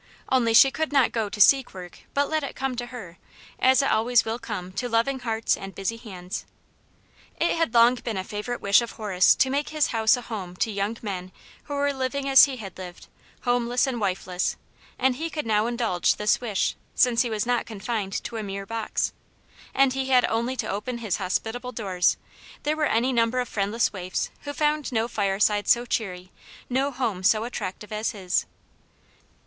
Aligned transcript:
Only 0.29 0.55
she 0.55 0.71
could 0.71 0.91
not 0.91 1.11
go 1.11 1.29
to 1.29 1.39
seek 1.39 1.75
work, 1.75 1.99
but 2.15 2.27
let 2.27 2.41
it 2.41 2.55
come 2.55 2.75
to 2.75 2.87
her, 2.87 3.19
as 3.59 3.83
It 3.83 3.91
always 3.91 4.25
will 4.25 4.39
come 4.39 4.71
to 4.71 4.89
loving 4.89 5.19
hearts 5.19 5.55
and 5.55 5.75
busy 5.75 5.97
hands. 5.97 6.43
It 7.39 7.51
had 7.55 7.75
long 7.75 7.93
been 7.93 8.17
a 8.17 8.23
favourite 8.23 8.61
wish 8.61 8.81
of 8.81 8.93
Horace 8.93 9.35
to 9.35 9.51
make 9.51 9.69
his 9.69 9.89
house 9.93 10.17
a 10.17 10.21
home 10.23 10.55
to 10.55 10.71
young 10.71 10.97
men 11.03 11.31
who 11.65 11.75
were 11.75 11.93
living 11.93 12.27
as 12.27 12.45
he 12.45 12.57
had 12.57 12.79
lived, 12.79 13.09
homeless 13.43 13.85
and 13.85 14.01
wifeless, 14.01 14.55
and 14.97 15.17
he 15.17 15.29
could 15.29 15.45
now 15.45 15.67
indulge 15.67 16.15
this 16.15 16.41
wish, 16.41 16.75
since 16.95 17.21
he 17.21 17.29
was 17.29 17.45
not 17.45 17.67
confined 17.67 18.23
to 18.23 18.37
a 18.37 18.41
mere 18.41 18.65
box. 18.65 19.13
And 19.71 19.93
he 19.93 20.07
had 20.07 20.25
only 20.25 20.55
to 20.55 20.67
open 20.67 20.97
his 20.97 21.17
hospitable 21.17 21.73
doors: 21.73 22.17
there 22.63 22.75
were 22.75 22.85
any 22.87 23.13
number 23.13 23.39
of 23.39 23.47
friendless 23.47 23.93
waifs 23.93 24.31
who 24.45 24.53
found 24.53 24.91
no 24.91 25.07
fireside 25.07 25.67
so 25.67 25.85
cheery, 25.85 26.31
no 26.71 26.89
home 26.89 27.21
so 27.21 27.43
attractive 27.43 27.91
as 27.91 28.13
his. 28.13 28.47